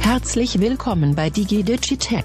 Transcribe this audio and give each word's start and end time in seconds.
Herzlich 0.00 0.60
willkommen 0.60 1.14
bei 1.14 1.30
DigiDigitech, 1.30 2.24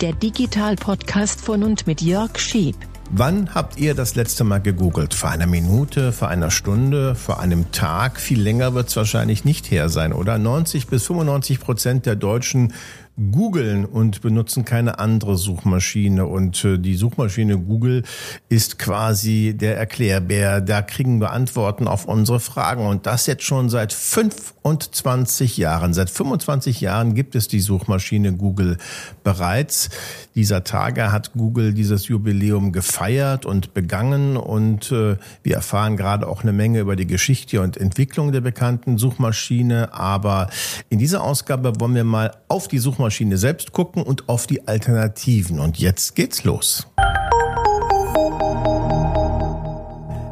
der 0.00 0.12
Digital-Podcast 0.12 1.40
von 1.40 1.62
und 1.62 1.86
mit 1.86 2.02
Jörg 2.02 2.38
Schieb. 2.38 2.74
Wann 3.10 3.54
habt 3.54 3.78
ihr 3.78 3.94
das 3.94 4.16
letzte 4.16 4.42
Mal 4.44 4.60
gegoogelt? 4.60 5.14
Vor 5.14 5.30
einer 5.30 5.46
Minute, 5.46 6.10
vor 6.10 6.28
einer 6.28 6.50
Stunde, 6.50 7.14
vor 7.14 7.38
einem 7.38 7.70
Tag? 7.70 8.18
Viel 8.18 8.40
länger 8.40 8.74
wird 8.74 8.88
es 8.88 8.96
wahrscheinlich 8.96 9.44
nicht 9.44 9.70
her 9.70 9.88
sein, 9.88 10.12
oder? 10.12 10.36
90 10.38 10.88
bis 10.88 11.06
95 11.06 11.60
Prozent 11.60 12.06
der 12.06 12.16
Deutschen 12.16 12.72
googeln 13.16 13.84
und 13.84 14.22
benutzen 14.22 14.64
keine 14.64 14.98
andere 14.98 15.36
Suchmaschine. 15.36 16.26
Und 16.26 16.64
äh, 16.64 16.78
die 16.78 16.96
Suchmaschine 16.96 17.58
Google 17.58 18.02
ist 18.48 18.78
quasi 18.78 19.54
der 19.56 19.78
Erklärbär. 19.78 20.60
Da 20.60 20.82
kriegen 20.82 21.20
wir 21.20 21.30
Antworten 21.30 21.86
auf 21.86 22.06
unsere 22.06 22.40
Fragen. 22.40 22.86
Und 22.86 23.06
das 23.06 23.26
jetzt 23.26 23.44
schon 23.44 23.70
seit 23.70 23.92
25 23.92 25.56
Jahren. 25.56 25.94
Seit 25.94 26.10
25 26.10 26.80
Jahren 26.80 27.14
gibt 27.14 27.36
es 27.36 27.46
die 27.46 27.60
Suchmaschine 27.60 28.32
Google 28.32 28.78
bereits. 29.22 29.90
Dieser 30.34 30.64
Tage 30.64 31.12
hat 31.12 31.34
Google 31.34 31.72
dieses 31.72 32.08
Jubiläum 32.08 32.72
gefeiert 32.72 33.46
und 33.46 33.74
begangen. 33.74 34.36
Und 34.36 34.90
äh, 34.90 35.18
wir 35.44 35.54
erfahren 35.54 35.96
gerade 35.96 36.26
auch 36.26 36.42
eine 36.42 36.52
Menge 36.52 36.80
über 36.80 36.96
die 36.96 37.06
Geschichte 37.06 37.60
und 37.60 37.76
Entwicklung 37.76 38.32
der 38.32 38.40
bekannten 38.40 38.98
Suchmaschine. 38.98 39.94
Aber 39.94 40.48
in 40.88 40.98
dieser 40.98 41.22
Ausgabe 41.22 41.78
wollen 41.78 41.94
wir 41.94 42.02
mal 42.02 42.32
auf 42.48 42.66
die 42.66 42.78
Suchmaschine 42.78 43.03
Suchmaschine 43.04 43.36
selbst 43.36 43.72
gucken 43.72 44.02
und 44.02 44.30
auf 44.30 44.46
die 44.46 44.66
Alternativen. 44.66 45.60
Und 45.60 45.78
jetzt 45.78 46.14
geht's 46.14 46.42
los. 46.44 46.86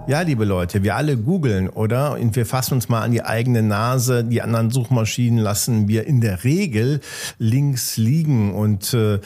Ja, 0.06 0.22
liebe 0.22 0.46
Leute, 0.46 0.82
wir 0.82 0.96
alle 0.96 1.18
googeln, 1.18 1.68
oder? 1.68 2.12
Und 2.12 2.34
wir 2.34 2.46
fassen 2.46 2.74
uns 2.74 2.88
mal 2.88 3.02
an 3.02 3.12
die 3.12 3.22
eigene 3.22 3.62
Nase. 3.62 4.24
Die 4.24 4.40
anderen 4.40 4.70
Suchmaschinen 4.70 5.38
lassen 5.38 5.86
wir 5.86 6.06
in 6.06 6.22
der 6.22 6.44
Regel 6.44 7.00
links 7.38 7.98
liegen. 7.98 8.54
Und 8.54 8.94
äh, 8.94 9.20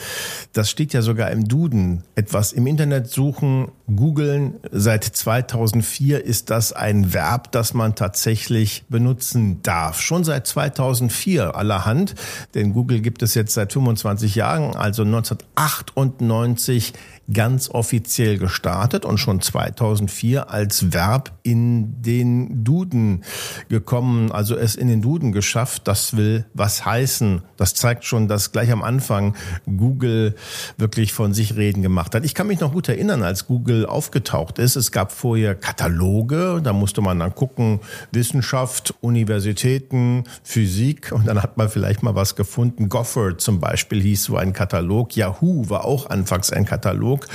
das 0.52 0.68
steht 0.68 0.92
ja 0.92 1.00
sogar 1.00 1.30
im 1.30 1.46
Duden. 1.46 2.02
Etwas 2.16 2.52
im 2.52 2.66
Internet 2.66 3.10
suchen, 3.10 3.68
googeln. 3.94 4.54
Seit 4.72 5.04
2004 5.04 6.24
ist 6.24 6.50
das 6.50 6.72
ein 6.72 7.12
Verb, 7.12 7.52
das 7.52 7.74
man 7.74 7.94
tatsächlich 7.94 8.84
benutzen 8.88 9.62
darf. 9.62 10.00
Schon 10.00 10.24
seit 10.24 10.46
2004 10.46 11.54
allerhand. 11.54 12.14
Denn 12.54 12.72
Google 12.72 13.00
gibt 13.00 13.22
es 13.22 13.34
jetzt 13.34 13.54
seit 13.54 13.72
25 13.72 14.34
Jahren, 14.34 14.74
also 14.74 15.02
1998 15.02 16.94
ganz 17.32 17.68
offiziell 17.70 18.38
gestartet 18.38 19.04
und 19.04 19.18
schon 19.18 19.40
2004 19.40 20.50
als 20.50 20.92
Verb 20.92 21.32
in 21.42 22.00
den 22.02 22.62
Duden 22.64 23.24
gekommen, 23.68 24.30
also 24.30 24.56
es 24.56 24.76
in 24.76 24.88
den 24.88 25.02
Duden 25.02 25.32
geschafft. 25.32 25.88
Das 25.88 26.16
will 26.16 26.46
was 26.54 26.84
heißen. 26.84 27.42
Das 27.56 27.74
zeigt 27.74 28.04
schon, 28.04 28.28
dass 28.28 28.52
gleich 28.52 28.70
am 28.70 28.82
Anfang 28.82 29.34
Google 29.64 30.36
wirklich 30.78 31.12
von 31.12 31.34
sich 31.34 31.56
reden 31.56 31.82
gemacht 31.82 32.14
hat. 32.14 32.24
Ich 32.24 32.34
kann 32.34 32.46
mich 32.46 32.60
noch 32.60 32.72
gut 32.72 32.88
erinnern, 32.88 33.22
als 33.22 33.46
Google 33.46 33.75
aufgetaucht 33.84 34.58
ist. 34.58 34.76
Es 34.76 34.92
gab 34.92 35.12
vorher 35.12 35.54
Kataloge, 35.54 36.60
da 36.62 36.72
musste 36.72 37.00
man 37.00 37.18
dann 37.18 37.34
gucken, 37.34 37.80
Wissenschaft, 38.12 38.94
Universitäten, 39.00 40.24
Physik 40.42 41.12
und 41.12 41.26
dann 41.26 41.42
hat 41.42 41.56
man 41.56 41.68
vielleicht 41.68 42.02
mal 42.02 42.14
was 42.14 42.36
gefunden. 42.36 42.88
Gofford 42.88 43.40
zum 43.40 43.60
Beispiel 43.60 44.00
hieß 44.00 44.24
so 44.24 44.36
ein 44.36 44.52
Katalog. 44.52 45.16
Yahoo 45.16 45.68
war 45.68 45.84
auch 45.84 46.10
anfangs 46.10 46.52
ein. 46.52 46.66
Katalog. 46.66 47.26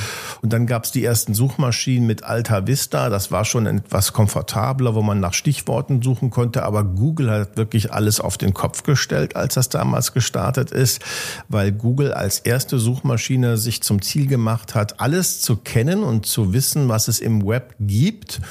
Und 0.44 0.54
dann 0.54 0.68
gab 0.68 0.84
es 0.84 0.92
die 0.92 1.04
ersten 1.04 1.34
Suchmaschinen 1.34 2.06
mit 2.06 2.24
Alta 2.24 2.68
Vista. 2.68 3.10
Das 3.10 3.32
war 3.32 3.46
schon 3.46 3.66
etwas 3.66 4.14
komfortabler, 4.14 4.94
wo 4.94 5.02
man 5.02 5.20
nach 5.20 5.34
Stichworten 5.34 6.04
suchen 6.04 6.30
konnte. 6.30 6.64
Aber 6.64 6.84
Google 6.84 7.32
hat 7.32 7.58
wirklich 7.58 7.92
alles 7.92 8.20
auf 8.20 8.38
den 8.38 8.54
Kopf 8.54 8.84
gestellt, 8.84 9.36
als 9.36 9.56
das 9.56 9.70
damals 9.70 10.14
gestartet 10.14 10.72
ist, 10.72 11.02
weil 11.48 11.72
Google 11.72 12.14
als 12.14 12.40
erste 12.40 12.78
Suchmaschine 12.78 13.58
sich 13.58 13.82
zum 13.82 14.02
Ziel 14.02 14.28
gemacht 14.28 14.76
hat, 14.76 15.00
alles 15.00 15.42
zu 15.42 15.56
kennen 15.56 16.04
und 16.04 16.26
zu 16.32 16.54
wissen, 16.54 16.90
was 16.90 17.08
es 17.08 17.20
im 17.20 17.46
Web 17.46 17.76
gibt 17.80 18.42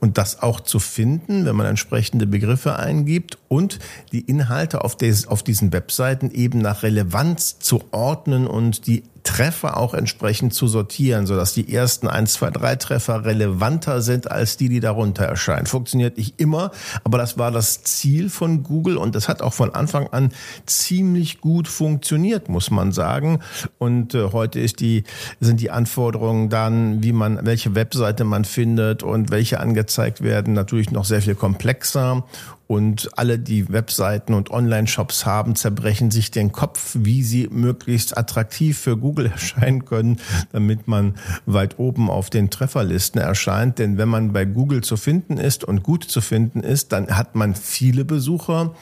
und 0.00 0.18
das 0.18 0.42
auch 0.42 0.60
zu 0.60 0.78
finden, 0.78 1.44
wenn 1.44 1.56
man 1.56 1.66
entsprechende 1.66 2.26
Begriffe 2.26 2.76
eingibt 2.76 3.38
und 3.50 3.80
die 4.12 4.20
Inhalte 4.20 4.84
auf, 4.84 4.96
des, 4.96 5.26
auf 5.26 5.42
diesen 5.42 5.72
Webseiten 5.72 6.30
eben 6.30 6.60
nach 6.60 6.84
Relevanz 6.84 7.58
zu 7.58 7.82
ordnen 7.90 8.46
und 8.46 8.86
die 8.86 9.02
Treffer 9.24 9.76
auch 9.76 9.92
entsprechend 9.92 10.54
zu 10.54 10.66
sortieren, 10.66 11.26
sodass 11.26 11.52
die 11.52 11.74
ersten 11.74 12.06
1, 12.06 12.32
2, 12.34 12.50
3 12.50 12.76
Treffer 12.76 13.24
relevanter 13.24 14.00
sind 14.02 14.30
als 14.30 14.56
die, 14.56 14.68
die 14.68 14.80
darunter 14.80 15.24
erscheinen. 15.24 15.66
Funktioniert 15.66 16.16
nicht 16.16 16.40
immer, 16.40 16.70
aber 17.04 17.18
das 17.18 17.38
war 17.38 17.50
das 17.50 17.82
Ziel 17.82 18.30
von 18.30 18.62
Google 18.62 18.96
und 18.96 19.14
das 19.14 19.28
hat 19.28 19.42
auch 19.42 19.52
von 19.52 19.74
Anfang 19.74 20.06
an 20.08 20.32
ziemlich 20.64 21.40
gut 21.40 21.68
funktioniert, 21.68 22.48
muss 22.48 22.70
man 22.70 22.92
sagen. 22.92 23.40
Und 23.78 24.14
äh, 24.14 24.30
heute 24.32 24.60
ist 24.60 24.80
die, 24.80 25.04
sind 25.40 25.60
die 25.60 25.70
Anforderungen 25.70 26.48
dann, 26.48 27.02
wie 27.02 27.12
man, 27.12 27.44
welche 27.44 27.74
Webseite 27.74 28.24
man 28.24 28.44
findet 28.44 29.02
und 29.02 29.30
welche 29.30 29.60
angezeigt 29.60 30.22
werden, 30.22 30.54
natürlich 30.54 30.92
noch 30.92 31.04
sehr 31.04 31.20
viel 31.20 31.34
komplexer 31.34 32.24
und 32.70 33.18
alle, 33.18 33.40
die 33.40 33.68
Webseiten 33.72 34.32
und 34.32 34.52
Online-Shops 34.52 35.26
haben, 35.26 35.56
zerbrechen 35.56 36.12
sich 36.12 36.30
den 36.30 36.52
Kopf, 36.52 36.94
wie 36.96 37.24
sie 37.24 37.48
möglichst 37.50 38.16
attraktiv 38.16 38.78
für 38.78 38.96
Google 38.96 39.26
erscheinen 39.32 39.84
können, 39.86 40.20
damit 40.52 40.86
man 40.86 41.16
weit 41.46 41.80
oben 41.80 42.08
auf 42.08 42.30
den 42.30 42.48
Trefferlisten 42.48 43.20
erscheint. 43.20 43.80
Denn 43.80 43.98
wenn 43.98 44.08
man 44.08 44.32
bei 44.32 44.44
Google 44.44 44.82
zu 44.82 44.96
finden 44.96 45.36
ist 45.36 45.64
und 45.64 45.82
gut 45.82 46.04
zu 46.04 46.20
finden 46.20 46.60
ist, 46.60 46.92
dann 46.92 47.08
hat 47.08 47.34
man 47.34 47.56
viele 47.56 48.04
Besucher, 48.04 48.72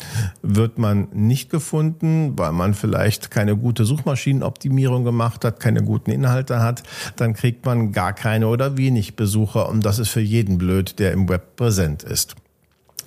wird 0.43 0.77
man 0.77 1.09
nicht 1.15 1.49
gefunden, 1.49 2.39
weil 2.39 2.53
man 2.53 2.75
vielleicht 2.75 3.31
keine 3.31 3.57
gute 3.57 3.87
Suchmaschinenoptimierung 3.87 5.03
gemacht 5.03 5.47
hat, 5.47 5.61
keine 5.61 5.83
guten 5.83 6.11
Inhalte 6.11 6.61
hat, 6.61 6.83
dann 7.17 7.33
kriegt 7.33 7.65
man 7.65 7.93
gar 7.93 8.13
keine 8.13 8.49
oder 8.49 8.77
wenig 8.77 9.17
Besucher 9.17 9.67
und 9.67 9.87
das 9.87 9.99
ist 9.99 10.11
für 10.11 10.21
jeden 10.21 10.59
blöd, 10.59 10.99
der 10.99 11.13
im 11.13 11.27
Web 11.31 11.57
präsent 11.57 12.03
ist. 12.03 12.37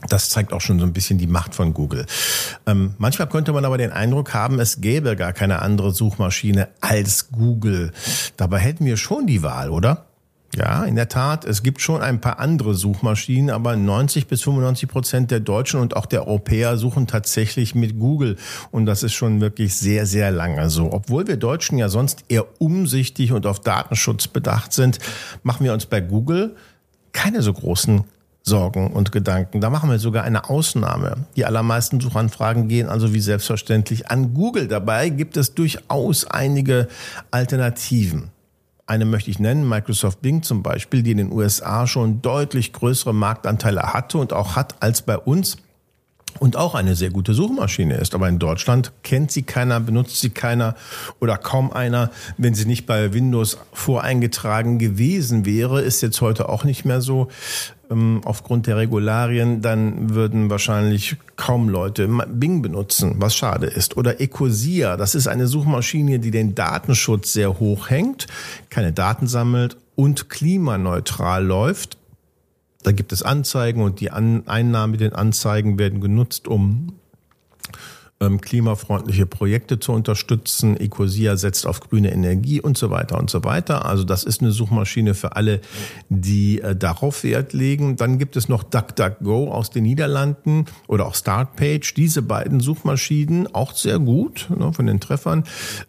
Das 0.10 0.30
zeigt 0.30 0.54
auch 0.54 0.62
schon 0.62 0.80
so 0.80 0.86
ein 0.86 0.94
bisschen 0.94 1.18
die 1.18 1.28
Macht 1.28 1.56
von 1.56 1.74
Google. 1.74 2.06
Ähm, 2.66 2.96
manchmal 2.98 3.30
könnte 3.30 3.54
man 3.54 3.66
aber 3.66 3.78
den 3.78 3.92
Eindruck 3.92 4.34
haben, 4.34 4.60
es 4.60 4.82
gäbe 4.82 5.16
gar 5.16 5.34
keine 5.34 5.62
andere 5.62 5.92
Suchmaschine 5.92 6.70
als 6.82 7.32
Google. 7.32 7.92
Dabei 8.38 8.60
hätten 8.60 8.86
wir 8.86 8.98
schon 8.98 9.28
die 9.28 9.44
Wahl, 9.44 9.70
oder? 9.70 10.06
Ja, 10.54 10.84
in 10.84 10.96
der 10.96 11.08
Tat. 11.08 11.46
Es 11.46 11.64
gibt 11.64 11.80
schon 11.80 12.02
ein 12.02 12.20
paar 12.20 12.40
andere 12.40 12.74
Suchmaschinen, 12.74 13.52
aber 13.52 13.78
90 13.78 14.28
bis 14.28 14.42
95 14.42 14.90
Prozent 14.90 15.32
der 15.32 15.40
Deutschen 15.40 15.80
und 15.80 15.96
auch 15.96 16.06
der 16.06 16.28
Europäer 16.28 16.78
suchen 16.78 17.08
tatsächlich 17.08 17.74
mit 17.74 17.98
Google. 17.98 18.36
Und 18.70 18.86
das 18.86 19.02
ist 19.04 19.14
schon 19.14 19.40
wirklich 19.40 19.76
sehr, 19.76 20.06
sehr 20.06 20.30
lange 20.30 20.70
so. 20.70 20.92
Obwohl 20.92 21.26
wir 21.28 21.38
Deutschen 21.38 21.78
ja 21.78 21.88
sonst 21.88 22.26
eher 22.28 22.46
umsichtig 22.60 23.32
und 23.32 23.46
auf 23.46 23.62
Datenschutz 23.62 24.28
bedacht 24.28 24.74
sind, 24.74 25.00
machen 25.44 25.64
wir 25.64 25.72
uns 25.72 25.86
bei 25.86 26.02
Google 26.02 26.56
keine 27.14 27.42
so 27.42 27.54
großen 27.54 28.04
Sorgen 28.44 28.92
und 28.92 29.12
Gedanken. 29.12 29.62
Da 29.62 29.70
machen 29.70 29.90
wir 29.90 30.00
sogar 30.00 30.24
eine 30.24 30.50
Ausnahme. 30.50 31.26
Die 31.36 31.46
allermeisten 31.46 32.00
Suchanfragen 32.00 32.68
gehen 32.68 32.90
also 32.90 33.14
wie 33.14 33.20
selbstverständlich 33.20 34.10
an 34.10 34.34
Google. 34.34 34.68
Dabei 34.68 35.10
gibt 35.10 35.38
es 35.38 35.54
durchaus 35.54 36.26
einige 36.26 36.88
Alternativen. 37.30 38.32
Eine 38.88 39.06
möchte 39.06 39.30
ich 39.32 39.40
nennen, 39.40 39.70
Microsoft 39.70 40.22
Bing 40.22 40.44
zum 40.44 40.64
Beispiel, 40.64 41.04
die 41.04 41.12
in 41.12 41.18
den 41.18 41.32
USA 41.32 41.88
schon 41.88 42.22
deutlich 42.22 42.74
größere 42.74 43.14
Marktanteile 43.14 43.94
hatte 43.94 44.18
und 44.18 44.34
auch 44.34 44.56
hat 44.56 44.76
als 44.82 45.02
bei 45.04 45.18
uns 45.18 45.58
und 46.40 46.56
auch 46.56 46.76
eine 46.76 46.96
sehr 46.96 47.10
gute 47.10 47.34
Suchmaschine 47.34 47.96
ist. 47.96 48.16
Aber 48.16 48.28
in 48.30 48.40
Deutschland 48.40 48.92
kennt 49.04 49.32
sie 49.32 49.44
keiner, 49.44 49.80
benutzt 49.80 50.20
sie 50.20 50.30
keiner 50.30 50.76
oder 51.20 51.38
kaum 51.38 51.72
einer. 51.72 52.12
Wenn 52.38 52.54
sie 52.54 52.66
nicht 52.66 52.86
bei 52.86 53.14
Windows 53.14 53.58
voreingetragen 53.74 54.80
gewesen 54.80 55.46
wäre, 55.46 55.82
ist 55.82 56.02
jetzt 56.02 56.22
heute 56.22 56.50
auch 56.50 56.64
nicht 56.64 56.86
mehr 56.86 57.02
so 57.02 57.30
ähm, 57.92 58.22
aufgrund 58.24 58.68
der 58.68 58.78
Regularien, 58.78 59.62
dann 59.62 60.14
würden 60.16 60.50
wahrscheinlich 60.50 61.18
kaum 61.36 61.70
Leute 61.70 62.08
Bing 62.08 62.62
benutzen, 62.62 63.16
was 63.18 63.36
schade 63.36 63.68
ist. 63.68 63.98
Oder 63.98 64.22
Ecosia, 64.22 64.98
das 64.98 65.14
ist 65.14 65.28
eine 65.28 65.48
Suchmaschine, 65.48 66.20
die 66.20 66.32
den 66.32 66.56
Datenschutz 66.56 67.34
sehr 67.34 67.60
hoch 67.60 67.90
hängt, 67.90 68.28
keine 68.70 68.94
Daten 68.94 69.28
sammelt 69.28 69.78
und 69.96 70.30
klimaneutral 70.30 71.46
läuft. 71.46 71.98
Da 72.84 72.92
gibt 72.92 73.12
es 73.12 73.24
Anzeigen 73.24 73.82
und 73.82 74.00
die 74.00 74.12
An 74.12 74.48
Einnahmen 74.48 74.92
mit 74.92 75.02
den 75.02 75.14
Anzeigen 75.14 75.78
werden 75.78 76.02
genutzt, 76.02 76.48
um 76.48 76.94
klimafreundliche 78.30 79.26
Projekte 79.26 79.80
zu 79.80 79.92
unterstützen. 79.94 80.78
Ecosia 80.78 81.38
setzt 81.38 81.66
auf 81.66 81.80
grüne 81.80 82.12
Energie 82.12 82.62
und 82.62 82.78
so 82.78 82.90
weiter 82.92 83.18
und 83.18 83.30
so 83.30 83.44
weiter. 83.44 83.86
Also 83.86 84.04
das 84.04 84.24
ist 84.24 84.42
eine 84.42 84.52
Suchmaschine 84.52 85.14
für 85.14 85.36
alle, 85.36 85.62
die 86.10 86.62
äh, 86.62 86.76
darauf 86.76 87.24
Wert 87.24 87.54
legen. 87.54 87.96
Dann 87.96 88.20
gibt 88.20 88.36
es 88.36 88.48
noch 88.48 88.64
DuckDuckGo 88.64 89.52
aus 89.52 89.72
den 89.72 89.84
Niederlanden 89.84 90.66
oder 90.88 91.08
auch 91.08 91.16
Startpage. 91.16 91.94
Diese 91.96 92.22
beiden 92.22 92.60
Suchmaschinen, 92.60 93.54
auch 93.56 93.76
sehr 93.76 93.98
gut 93.98 94.48
ne, 94.56 94.72
von 94.72 94.86
den 94.86 95.00
Treffern, 95.00 95.44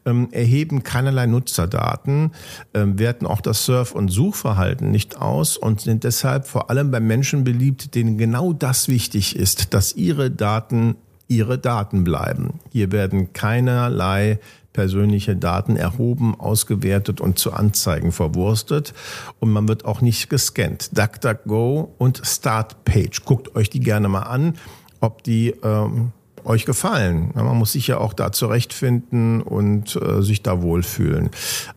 ähm, 0.07 0.29
erheben 0.33 0.83
keinerlei 0.83 1.27
Nutzerdaten, 1.27 2.33
ähm, 2.73 2.99
werten 2.99 3.27
auch 3.27 3.43
das 3.43 3.67
Surf- 3.67 3.95
und 3.95 4.09
Suchverhalten 4.09 4.91
nicht 4.91 5.21
aus 5.21 5.57
und 5.59 5.83
sind 5.83 6.05
deshalb 6.05 6.47
vor 6.47 6.71
allem 6.71 6.91
bei 6.91 7.01
Menschen 7.01 7.45
beliebt, 7.45 7.95
denen 7.95 8.17
genau 8.17 8.53
das 8.53 8.89
wichtig 8.89 9.37
ist, 9.37 9.75
dass 9.75 9.95
ihre 9.95 10.31
Daten 10.31 10.97
ihre 11.37 11.59
Daten 11.59 12.05
bleiben. 12.05 12.61
Hier 12.71 12.93
werden 12.93 13.33
keinerlei 13.33 14.39
persönliche 14.73 15.37
Daten 15.37 15.77
erhoben, 15.77 16.35
ausgewertet 16.39 17.21
und 17.21 17.39
zu 17.39 17.53
Anzeigen 17.53 18.13
verwurstet. 18.13 18.95
Und 19.39 19.51
man 19.51 19.69
wird 19.69 19.85
auch 19.85 20.01
nicht 20.01 20.31
gescannt. 20.31 20.97
DuckDuckGo 20.97 21.95
und 21.99 22.23
Startpage. 22.25 23.25
Guckt 23.25 23.55
euch 23.55 23.71
die 23.71 23.81
gerne 23.81 24.09
mal 24.09 24.23
an, 24.23 24.55
ob 25.01 25.23
die 25.23 25.55
ähm, 25.63 26.13
euch 26.45 26.65
gefallen. 26.65 27.31
Man 27.35 27.57
muss 27.57 27.73
sich 27.73 27.87
ja 27.87 27.99
auch 27.99 28.13
da 28.15 28.33
zurechtfinden 28.33 29.43
und 29.43 29.97
äh, 29.97 30.23
sich 30.23 30.43
da 30.43 30.63
wohlfühlen. 30.63 31.31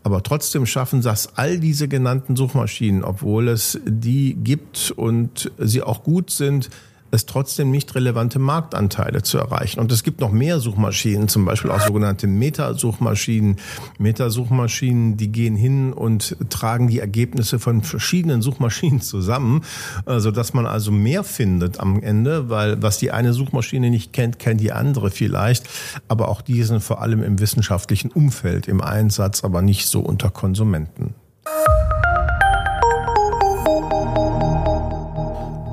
Aber 0.04 0.24
trotzdem 0.24 0.66
schaffen 0.66 1.02
das 1.02 1.38
all 1.38 1.60
diese 1.60 1.88
genannten 1.88 2.36
Suchmaschinen, 2.36 3.04
obwohl 3.04 3.48
es 3.50 3.80
die 3.86 4.36
gibt 4.36 4.92
und 4.92 5.52
sie 5.60 5.81
auch 5.81 6.04
gut 6.04 6.31
sind, 6.31 6.69
es 7.16 7.26
trotzdem 7.26 7.72
nicht 7.72 7.96
relevante 7.96 8.38
Marktanteile 8.38 9.24
zu 9.24 9.40
erreichen. 9.40 9.80
Und 9.80 9.92
es 9.92 10.04
gibt 10.04 10.20
noch 10.22 10.32
mehr 10.32 10.60
Suchmaschinen, 10.60 11.28
zum 11.28 11.46
Beispiel 11.46 11.72
auch 11.72 11.82
sogenannte 11.82 12.28
Meta-Suchmaschinen. 12.28 13.58
Meta-Suchmaschinen, 13.98 15.18
die 15.18 15.32
gehen 15.32 15.56
hin 15.56 15.94
und 15.94 16.38
tragen 16.50 16.88
die 16.88 17.00
Ergebnisse 17.00 17.58
von 17.58 17.82
verschiedenen 17.82 18.42
Suchmaschinen 18.42 19.02
zusammen, 19.02 19.62
so 20.06 20.30
dass 20.30 20.54
man 20.54 20.68
also 20.68 20.92
mehr 20.92 21.24
findet 21.24 21.80
am 21.80 22.02
Ende, 22.04 22.50
weil 22.50 22.82
was 22.82 23.00
die 23.00 23.12
eine 23.12 23.34
Suchmaschine 23.34 23.90
nicht 23.90 24.14
kennt, 24.14 24.38
kennt 24.38 24.62
die 24.62 24.72
andere 24.72 25.10
vielleicht. 25.10 25.68
Aber 26.08 26.28
auch 26.28 26.42
die 26.42 26.62
sind 26.64 26.84
vor 26.84 27.02
allem 27.02 27.24
im 27.24 27.40
wissenschaftlichen 27.40 28.12
Umfeld 28.12 28.68
im 28.68 28.82
Einsatz, 28.82 29.44
aber 29.44 29.62
nicht 29.62 29.88
so 29.88 30.02
unter 30.02 30.30
Konsumenten. 30.30 31.16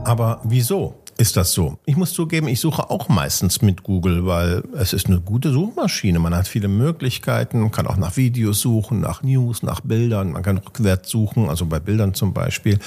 Aber 0.05 0.41
wieso? 0.45 1.02
Ist 1.19 1.37
das 1.37 1.53
so. 1.53 1.79
Ich 1.85 1.97
muss 1.97 2.13
zugeben, 2.13 2.49
ich 2.49 2.61
suche 2.61 2.91
auch 2.91 3.09
meistens 3.09 3.63
mit 3.63 3.83
Google, 3.83 4.27
weil 4.27 4.63
es 4.75 4.93
ist 4.93 5.07
eine 5.07 5.21
gute 5.21 5.51
Suchmaschine. 5.53 6.19
Man 6.19 6.35
hat 6.35 6.49
viele 6.49 6.69
Möglichkeiten, 6.69 7.61
man 7.61 7.71
kann 7.71 7.87
auch 7.87 7.97
nach 7.97 8.17
Videos 8.17 8.61
suchen, 8.61 9.01
nach 9.01 9.23
News, 9.23 9.63
nach 9.63 9.81
Bildern, 9.81 10.33
man 10.33 10.43
kann 10.43 10.59
rückwärts 10.59 11.11
suchen, 11.11 11.49
also 11.49 11.67
bei 11.67 11.81
Bildern 11.81 12.15
zum 12.15 12.33
Beispiel 12.33 12.79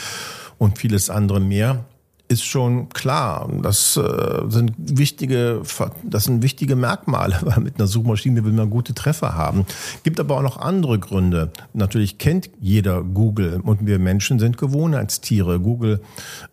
und 0.58 0.78
vieles 0.78 1.10
andere 1.10 1.40
mehr 1.40 1.86
ist 2.28 2.44
schon 2.44 2.90
klar. 2.90 3.50
Das 3.62 3.98
äh, 3.98 4.50
sind 4.50 4.74
wichtige, 4.78 5.62
das 6.04 6.24
sind 6.24 6.42
wichtige 6.42 6.76
Merkmale, 6.76 7.38
weil 7.42 7.64
mit 7.64 7.76
einer 7.76 7.88
Suchmaschine 7.88 8.44
will 8.44 8.52
man 8.52 8.70
gute 8.70 8.94
Treffer 8.94 9.36
haben. 9.36 9.66
Gibt 10.04 10.20
aber 10.20 10.38
auch 10.38 10.42
noch 10.42 10.58
andere 10.58 11.00
Gründe. 11.00 11.52
Natürlich 11.74 12.18
kennt 12.18 12.50
jeder 12.60 13.04
Google 13.04 13.62
und 13.62 13.86
wir 13.86 14.00
Menschen 14.00 14.40
sind 14.40 14.58
Gewohnheitstiere. 14.58 15.60
Google 15.60 16.02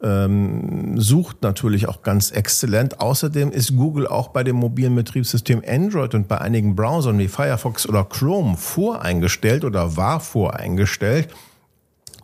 ähm, 0.03 1.01
sucht 1.01 1.43
natürlich 1.43 1.89
auch 1.89 2.03
ganz 2.03 2.31
exzellent. 2.31 3.01
Außerdem 3.01 3.51
ist 3.51 3.77
Google 3.77 4.07
auch 4.07 4.29
bei 4.29 4.45
dem 4.45 4.57
mobilen 4.57 4.95
Betriebssystem 4.95 5.63
Android 5.67 6.15
und 6.15 6.29
bei 6.29 6.39
einigen 6.39 6.77
Browsern 6.77 7.19
wie 7.19 7.29
Firefox 7.29 7.89
oder 7.89 8.05
Chrome 8.05 8.57
voreingestellt 8.57 9.65
oder 9.65 9.97
war 9.97 10.21
voreingestellt. 10.21 11.29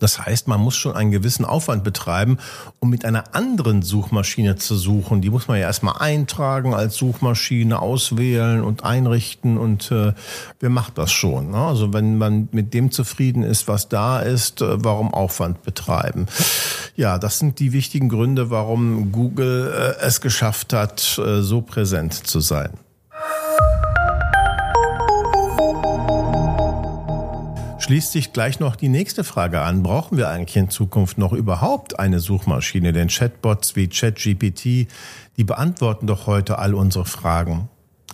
Das 0.01 0.19
heißt, 0.19 0.49
man 0.49 0.61
muss 0.61 0.77
schon 0.77 0.95
einen 0.95 1.11
gewissen 1.11 1.45
Aufwand 1.45 1.85
betreiben, 1.85 2.39
um 2.81 2.91
mit 2.91 3.05
einer 3.05 3.35
anderen 3.35 3.83
Suchmaschine 3.83 4.57
zu 4.57 4.77
suchen. 4.77 5.21
Die 5.21 5.31
muss 5.31 5.49
man 5.49 5.59
ja 5.59 5.67
erstmal 5.67 5.99
eintragen 5.99 6.75
als 6.75 6.97
Suchmaschine, 6.97 7.81
auswählen 7.81 8.63
und 8.63 8.85
einrichten 8.85 9.59
und 9.59 9.91
äh, 9.91 10.13
wer 10.61 10.71
macht 10.71 10.99
das 10.99 11.13
schon? 11.13 11.51
Ne? 11.51 11.59
Also 11.59 11.93
wenn 11.93 12.19
man 12.19 12.49
mit 12.53 12.75
dem 12.75 12.91
zufrieden 12.91 13.43
ist, 13.43 13.69
was 13.69 13.89
da 13.89 14.21
ist, 14.21 14.63
äh, 14.63 14.85
warum 14.85 15.13
Aufwand 15.15 15.63
betreiben? 15.63 16.27
Ja, 16.97 17.19
das 17.19 17.39
sind 17.39 17.59
die 17.59 17.73
wichtigen 17.73 18.09
Gründe, 18.09 18.51
warum 18.51 19.13
Google 19.13 19.73
äh, 20.01 20.05
es 20.05 20.21
geschafft 20.21 20.73
hat, 20.73 21.19
äh, 21.19 21.43
so 21.43 21.61
präsent 21.61 22.15
zu 22.15 22.41
sein. 22.41 22.71
Schließt 27.79 28.13
sich 28.13 28.33
gleich 28.33 28.61
noch 28.61 28.77
die 28.77 28.89
nächste 28.89 29.25
Frage 29.25 29.61
an. 29.61 29.83
Brauchen 29.83 30.19
wir 30.19 30.29
eigentlich 30.29 30.57
in 30.57 30.71
Zukunft 30.71 31.19
noch 31.19 31.33
überhaupt 31.33 31.99
eine 31.99 32.21
Suchmaschine? 32.21 32.93
Denn 32.93 33.09
Chatbots 33.09 33.77
wie 33.77 33.89
ChatGPT, 33.89 34.89
die 35.37 35.45
beantworten 35.45 36.07
doch 36.07 36.27
heute 36.27 36.59
all 36.59 36.75
unsere 36.75 37.05
Fragen. 37.05 37.69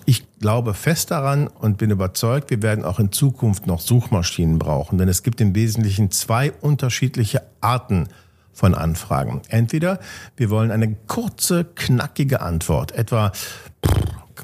Ich 0.07 0.25
glaube 0.39 0.75
fest 0.75 1.11
daran 1.11 1.47
und 1.47 1.79
bin 1.79 1.91
überzeugt, 1.91 2.51
wir 2.51 2.63
werden 2.63 2.85
auch 2.85 2.99
in 2.99 3.11
Zukunft 3.11 3.67
noch 3.67 3.81
Suchmaschinen 3.81 4.59
brauchen, 4.59 4.99
denn 4.99 5.09
es 5.09 5.23
gibt 5.23 5.41
im 5.41 5.55
Wesentlichen 5.55 6.11
zwei 6.11 6.53
unterschiedliche 6.53 7.43
Arten 7.63 8.09
von 8.53 8.75
Anfragen. 8.75 9.41
Entweder 9.49 9.99
wir 10.37 10.51
wollen 10.51 10.71
eine 10.71 10.95
kurze, 11.07 11.65
knackige 11.65 12.43
Antwort, 12.43 12.93
etwa 12.93 13.33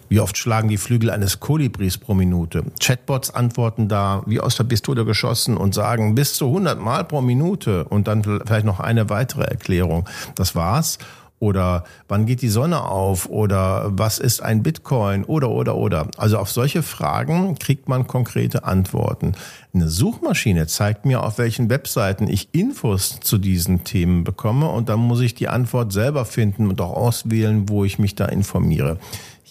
wie 0.08 0.20
oft 0.20 0.36
schlagen 0.36 0.68
die 0.68 0.76
Flügel 0.76 1.10
eines 1.10 1.40
Kolibris 1.40 1.98
pro 1.98 2.14
Minute? 2.14 2.64
Chatbots 2.80 3.30
antworten 3.34 3.88
da 3.88 4.22
wie 4.26 4.40
aus 4.40 4.56
der 4.56 4.64
Pistole 4.64 5.04
geschossen 5.04 5.56
und 5.56 5.74
sagen 5.74 6.14
bis 6.14 6.34
zu 6.34 6.46
100 6.46 6.80
Mal 6.80 7.04
pro 7.04 7.20
Minute 7.20 7.84
und 7.84 8.08
dann 8.08 8.22
vielleicht 8.22 8.66
noch 8.66 8.80
eine 8.80 9.10
weitere 9.10 9.44
Erklärung. 9.44 10.08
Das 10.34 10.54
war's. 10.54 10.98
Oder 11.40 11.84
wann 12.06 12.26
geht 12.26 12.42
die 12.42 12.50
Sonne 12.50 12.84
auf? 12.84 13.26
Oder 13.30 13.86
was 13.88 14.18
ist 14.18 14.42
ein 14.42 14.62
Bitcoin? 14.62 15.24
Oder, 15.24 15.48
oder, 15.48 15.74
oder. 15.74 16.08
Also 16.18 16.36
auf 16.36 16.50
solche 16.50 16.82
Fragen 16.82 17.58
kriegt 17.58 17.88
man 17.88 18.06
konkrete 18.06 18.64
Antworten. 18.64 19.32
Eine 19.72 19.88
Suchmaschine 19.88 20.66
zeigt 20.66 21.06
mir, 21.06 21.22
auf 21.22 21.38
welchen 21.38 21.70
Webseiten 21.70 22.28
ich 22.28 22.50
Infos 22.52 23.20
zu 23.20 23.38
diesen 23.38 23.84
Themen 23.84 24.22
bekomme 24.22 24.68
und 24.68 24.90
dann 24.90 24.98
muss 25.00 25.22
ich 25.22 25.34
die 25.34 25.48
Antwort 25.48 25.92
selber 25.94 26.26
finden 26.26 26.68
und 26.68 26.78
auch 26.82 26.94
auswählen, 26.94 27.70
wo 27.70 27.86
ich 27.86 27.98
mich 27.98 28.14
da 28.14 28.26
informiere. 28.26 28.98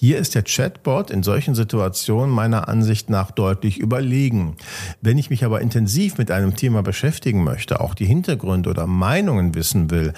Hier 0.02 0.18
ist 0.18 0.34
der 0.34 0.44
Chatbot 0.44 1.12
in 1.12 1.24
solchen 1.24 1.56
Situationen 1.56 2.34
meiner 2.34 2.70
Ansicht 2.70 3.10
nach 3.10 3.32
deutlich 3.32 3.80
überlegen. 3.80 4.56
Wenn 5.02 5.18
ich 5.18 5.30
mich 5.30 5.44
aber 5.44 5.60
intensiv 5.60 6.18
mit 6.18 6.32
einem 6.32 6.56
Thema 6.56 6.82
beschäftigen 6.84 7.44
möchte, 7.44 7.82
auch 7.82 7.94
die 7.94 8.06
Hintergründe 8.06 8.70
oder 8.70 8.88
Meinungen 8.88 9.56
wissen 9.56 9.92
will, 9.92 10.14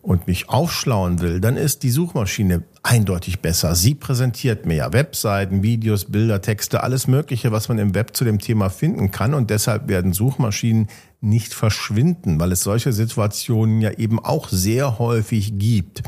und 0.00 0.28
mich 0.28 0.48
aufschlauen 0.48 1.20
will, 1.20 1.40
dann 1.40 1.56
ist 1.56 1.82
die 1.82 1.90
Suchmaschine 1.90 2.62
eindeutig 2.84 3.40
besser. 3.40 3.74
Sie 3.74 3.96
präsentiert 3.96 4.64
mir 4.64 4.76
ja 4.76 4.92
Webseiten, 4.92 5.64
Videos, 5.64 6.04
Bilder, 6.04 6.40
Texte, 6.40 6.84
alles 6.84 7.08
Mögliche, 7.08 7.50
was 7.50 7.68
man 7.68 7.78
im 7.78 7.92
Web 7.92 8.16
zu 8.16 8.24
dem 8.24 8.38
Thema 8.38 8.70
finden 8.70 9.10
kann. 9.10 9.34
Und 9.34 9.50
deshalb 9.50 9.88
werden 9.88 10.12
Suchmaschinen 10.12 10.86
nicht 11.20 11.52
verschwinden, 11.52 12.38
weil 12.38 12.52
es 12.52 12.62
solche 12.62 12.92
Situationen 12.92 13.80
ja 13.80 13.90
eben 13.90 14.20
auch 14.20 14.48
sehr 14.48 15.00
häufig 15.00 15.58
gibt. 15.58 16.04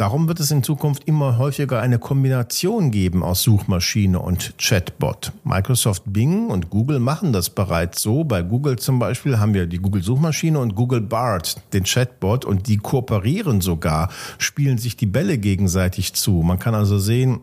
Darum 0.00 0.28
wird 0.28 0.40
es 0.40 0.50
in 0.50 0.62
Zukunft 0.62 1.04
immer 1.04 1.36
häufiger 1.36 1.82
eine 1.82 1.98
Kombination 1.98 2.90
geben 2.90 3.22
aus 3.22 3.42
Suchmaschine 3.42 4.18
und 4.18 4.54
Chatbot. 4.56 5.30
Microsoft 5.44 6.04
Bing 6.06 6.48
und 6.48 6.70
Google 6.70 7.00
machen 7.00 7.34
das 7.34 7.50
bereits 7.50 8.00
so. 8.00 8.24
Bei 8.24 8.40
Google 8.40 8.78
zum 8.78 8.98
Beispiel 8.98 9.38
haben 9.38 9.52
wir 9.52 9.66
die 9.66 9.76
Google 9.76 10.02
Suchmaschine 10.02 10.58
und 10.58 10.74
Google 10.74 11.02
Bart, 11.02 11.60
den 11.74 11.84
Chatbot, 11.84 12.46
und 12.46 12.66
die 12.66 12.78
kooperieren 12.78 13.60
sogar, 13.60 14.08
spielen 14.38 14.78
sich 14.78 14.96
die 14.96 15.04
Bälle 15.04 15.36
gegenseitig 15.36 16.14
zu. 16.14 16.40
Man 16.42 16.58
kann 16.58 16.74
also 16.74 16.98
sehen, 16.98 17.40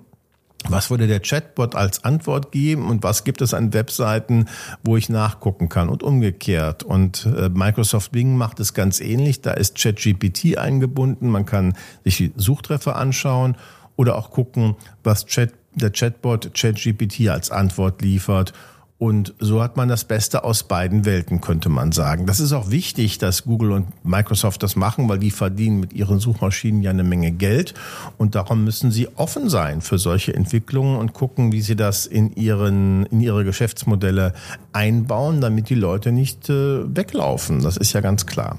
was 0.70 0.90
würde 0.90 1.08
der 1.08 1.20
Chatbot 1.20 1.76
als 1.76 2.04
Antwort 2.04 2.52
geben 2.52 2.90
und 2.90 3.04
was 3.04 3.24
gibt 3.24 3.42
es 3.42 3.54
an 3.54 3.74
Webseiten, 3.74 4.48
wo 4.84 4.98
ich 4.98 5.10
nachgucken 5.10 5.70
kann 5.70 5.90
und 5.90 6.04
umgekehrt. 6.04 6.84
Und 6.84 7.26
äh, 7.26 7.50
Microsoft 7.50 8.12
Bing 8.12 8.36
macht 8.36 8.60
es 8.60 8.74
ganz 8.74 9.00
ähnlich. 9.00 9.42
Da 9.42 9.52
ist 9.52 9.78
ChatGPT 9.82 10.58
eingebunden. 10.58 11.30
Man 11.30 11.46
kann 11.46 11.76
sich 12.04 12.18
die 12.18 12.34
Suchtreffer 12.36 12.96
anschauen 12.96 13.58
oder 13.96 14.16
auch 14.16 14.32
gucken, 14.32 14.76
was 15.04 15.26
Chat, 15.26 15.54
der 15.74 15.92
Chatbot 15.92 16.54
ChatGPT 16.54 17.30
als 17.30 17.52
Antwort 17.52 18.02
liefert 18.02 18.54
und 19.00 19.36
so 19.38 19.62
hat 19.62 19.78
man 19.78 19.90
das 19.90 20.06
Beste 20.06 20.44
aus 20.44 20.64
beiden 20.64 21.06
Welten, 21.06 21.40
könnte 21.40 21.70
man 21.70 21.92
sagen. 21.92 22.26
Das 22.26 22.40
ist 22.40 22.52
auch 22.52 22.72
wichtig, 22.72 23.20
dass 23.20 23.44
Google 23.44 23.72
und 23.72 23.88
Microsoft 24.04 24.64
das 24.64 24.76
machen, 24.76 25.08
weil 25.08 25.20
die 25.20 25.30
verdienen 25.30 25.80
mit 25.80 25.94
ihren 25.94 26.18
Suchmaschinen 26.20 26.82
ja 26.82 26.90
eine 26.90 27.04
Menge 27.04 27.32
Geld. 27.32 27.76
Und 28.18 28.34
darum 28.34 28.64
müssen 28.64 28.90
sie 28.90 29.08
offen 29.16 29.50
sein 29.50 29.82
für 29.82 30.00
solche 30.00 30.34
Entwicklungen 30.34 30.98
und 30.98 31.14
gucken, 31.14 31.52
wie 31.52 31.62
sie 31.62 31.76
das 31.76 32.08
in, 32.08 32.36
ihren, 32.36 33.06
in 33.08 33.22
ihre 33.22 33.44
Geschäftsmodelle 33.44 34.34
einbauen, 34.74 35.42
damit 35.42 35.70
die 35.70 35.76
Leute 35.76 36.12
nicht 36.12 36.50
äh, 36.50 36.84
weglaufen. 36.96 37.62
Das 37.62 37.78
ist 37.78 37.94
ja 37.94 38.02
ganz 38.02 38.26
klar. 38.26 38.58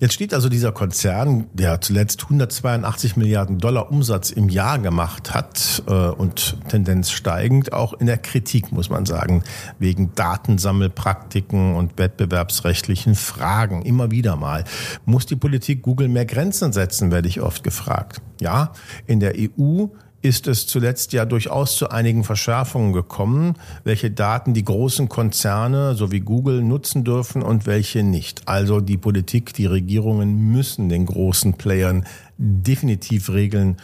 Jetzt 0.00 0.14
steht 0.14 0.32
also 0.32 0.48
dieser 0.48 0.70
Konzern, 0.70 1.48
der 1.54 1.80
zuletzt 1.80 2.22
182 2.22 3.16
Milliarden 3.16 3.58
Dollar 3.58 3.90
Umsatz 3.90 4.30
im 4.30 4.48
Jahr 4.48 4.78
gemacht 4.78 5.34
hat 5.34 5.82
äh, 5.88 5.92
und 5.92 6.56
Tendenz 6.68 7.10
steigend, 7.10 7.72
auch 7.72 7.94
in 7.94 8.06
der 8.06 8.18
Kritik, 8.18 8.70
muss 8.70 8.90
man 8.90 9.06
sagen, 9.06 9.42
wegen 9.80 10.14
Datensammelpraktiken 10.14 11.74
und 11.74 11.98
wettbewerbsrechtlichen 11.98 13.16
Fragen. 13.16 13.82
Immer 13.82 14.12
wieder 14.12 14.36
mal. 14.36 14.62
Muss 15.04 15.26
die 15.26 15.34
Politik 15.34 15.82
Google 15.82 16.06
mehr 16.06 16.26
Grenzen 16.26 16.72
setzen, 16.72 17.10
werde 17.10 17.26
ich 17.26 17.40
oft 17.40 17.64
gefragt. 17.64 18.22
Ja, 18.40 18.72
in 19.06 19.18
der 19.18 19.34
EU 19.36 19.86
ist 20.20 20.48
es 20.48 20.66
zuletzt 20.66 21.12
ja 21.12 21.24
durchaus 21.24 21.76
zu 21.76 21.90
einigen 21.90 22.24
Verschärfungen 22.24 22.92
gekommen, 22.92 23.54
welche 23.84 24.10
Daten 24.10 24.52
die 24.52 24.64
großen 24.64 25.08
Konzerne 25.08 25.94
sowie 25.94 26.20
Google 26.20 26.62
nutzen 26.62 27.04
dürfen 27.04 27.42
und 27.42 27.66
welche 27.66 28.02
nicht. 28.02 28.42
Also 28.46 28.80
die 28.80 28.96
Politik, 28.96 29.52
die 29.54 29.66
Regierungen 29.66 30.52
müssen 30.52 30.88
den 30.88 31.06
großen 31.06 31.54
Playern 31.54 32.04
definitiv 32.36 33.30
Regeln 33.30 33.76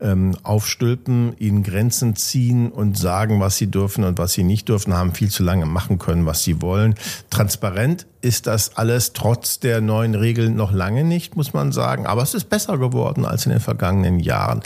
ähm, 0.00 0.36
aufstülpen, 0.42 1.34
ihnen 1.38 1.62
Grenzen 1.62 2.16
ziehen 2.16 2.70
und 2.70 2.98
sagen, 2.98 3.40
was 3.40 3.56
sie 3.56 3.68
dürfen 3.68 4.04
und 4.04 4.18
was 4.18 4.34
sie 4.34 4.44
nicht 4.44 4.68
dürfen, 4.68 4.92
haben 4.92 5.14
viel 5.14 5.30
zu 5.30 5.42
lange 5.42 5.66
machen 5.66 5.98
können, 5.98 6.26
was 6.26 6.42
sie 6.42 6.60
wollen. 6.60 6.94
Transparent 7.30 8.06
ist 8.20 8.46
das 8.46 8.76
alles 8.76 9.12
trotz 9.12 9.60
der 9.60 9.80
neuen 9.80 10.14
Regeln 10.14 10.56
noch 10.56 10.72
lange 10.72 11.04
nicht, 11.04 11.36
muss 11.36 11.52
man 11.52 11.72
sagen. 11.72 12.06
Aber 12.06 12.22
es 12.22 12.34
ist 12.34 12.48
besser 12.48 12.78
geworden 12.78 13.24
als 13.24 13.46
in 13.46 13.52
den 13.52 13.60
vergangenen 13.60 14.18
Jahren. 14.18 14.62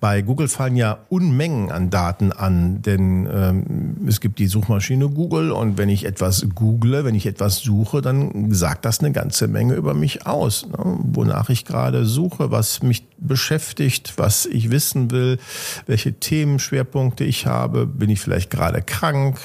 Bei 0.00 0.22
Google 0.22 0.48
fallen 0.48 0.76
ja 0.76 0.98
Unmengen 1.08 1.70
an 1.70 1.90
Daten 1.90 2.32
an, 2.32 2.82
denn 2.82 3.28
ähm, 3.32 3.96
es 4.06 4.20
gibt 4.20 4.38
die 4.38 4.46
Suchmaschine 4.46 5.08
Google 5.08 5.52
und 5.52 5.78
wenn 5.78 5.88
ich 5.88 6.04
etwas 6.04 6.46
google, 6.54 7.04
wenn 7.04 7.14
ich 7.14 7.26
etwas 7.26 7.58
suche, 7.58 8.02
dann 8.02 8.52
sagt 8.52 8.84
das 8.84 9.00
eine 9.00 9.12
ganze 9.12 9.48
Menge 9.48 9.74
über 9.74 9.94
mich 9.94 10.26
aus, 10.26 10.66
ne? 10.66 10.98
wonach 11.02 11.48
ich 11.50 11.64
gerade 11.64 12.04
suche, 12.04 12.50
was 12.50 12.82
mich 12.82 13.06
beschäftigt, 13.18 14.14
was 14.16 14.46
ich 14.46 14.70
wissen 14.70 15.10
will, 15.10 15.38
welche 15.86 16.12
Themenschwerpunkte 16.14 17.24
ich 17.24 17.46
habe, 17.46 17.86
bin 17.86 18.10
ich 18.10 18.20
vielleicht 18.20 18.50
gerade 18.50 18.82
krank, 18.82 19.38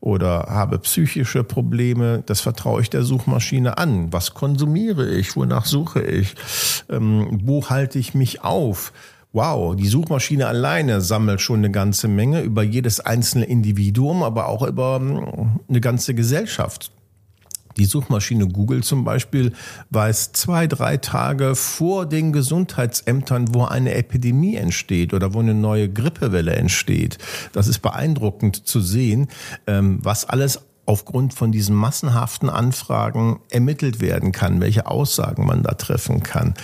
oder 0.00 0.46
habe 0.48 0.78
psychische 0.78 1.44
Probleme, 1.44 2.22
das 2.26 2.40
vertraue 2.40 2.82
ich 2.82 2.90
der 2.90 3.02
Suchmaschine 3.02 3.78
an. 3.78 4.12
Was 4.12 4.34
konsumiere 4.34 5.08
ich? 5.08 5.36
Wonach 5.36 5.66
suche 5.66 6.02
ich? 6.02 6.34
Ähm, 6.90 7.40
wo 7.44 7.68
halte 7.68 7.98
ich 7.98 8.14
mich 8.14 8.44
auf? 8.44 8.92
Wow, 9.32 9.76
die 9.76 9.88
Suchmaschine 9.88 10.46
alleine 10.46 11.00
sammelt 11.00 11.40
schon 11.40 11.58
eine 11.58 11.70
ganze 11.70 12.08
Menge 12.08 12.40
über 12.40 12.62
jedes 12.62 13.00
einzelne 13.00 13.44
Individuum, 13.44 14.22
aber 14.22 14.48
auch 14.48 14.66
über 14.66 14.96
hm, 14.96 15.60
eine 15.68 15.80
ganze 15.80 16.14
Gesellschaft. 16.14 16.90
Die 17.76 17.84
Suchmaschine 17.84 18.48
Google 18.48 18.82
zum 18.82 19.04
Beispiel 19.04 19.52
weiß 19.90 20.32
zwei, 20.32 20.66
drei 20.66 20.96
Tage 20.96 21.54
vor 21.54 22.06
den 22.06 22.32
Gesundheitsämtern, 22.32 23.54
wo 23.54 23.64
eine 23.64 23.94
Epidemie 23.94 24.56
entsteht 24.56 25.12
oder 25.12 25.34
wo 25.34 25.40
eine 25.40 25.54
neue 25.54 25.88
Grippewelle 25.88 26.54
entsteht. 26.54 27.18
Das 27.52 27.68
ist 27.68 27.80
beeindruckend 27.80 28.66
zu 28.66 28.80
sehen, 28.80 29.28
ähm, 29.66 29.98
was 30.02 30.24
alles 30.24 30.60
aufgrund 30.86 31.34
von 31.34 31.52
diesen 31.52 31.74
massenhaften 31.74 32.48
Anfragen 32.48 33.40
ermittelt 33.50 34.00
werden 34.00 34.32
kann, 34.32 34.60
welche 34.60 34.86
Aussagen 34.86 35.44
man 35.44 35.62
da 35.62 35.72
treffen 35.74 36.22
kann 36.22 36.54